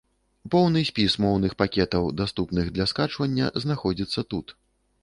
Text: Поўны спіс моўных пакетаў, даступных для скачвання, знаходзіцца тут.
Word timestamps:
Поўны 0.55 0.79
спіс 0.89 1.17
моўных 1.25 1.53
пакетаў, 1.61 2.09
даступных 2.23 2.75
для 2.79 2.91
скачвання, 2.95 3.55
знаходзіцца 3.67 4.31
тут. 4.35 4.61